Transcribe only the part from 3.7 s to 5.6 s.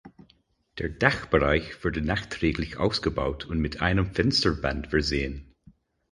einem Fensterband versehen.